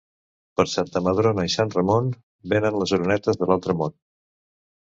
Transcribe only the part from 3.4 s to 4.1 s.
de l'altre món.